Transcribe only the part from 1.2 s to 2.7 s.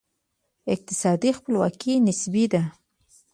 خپلواکي نسبي ده.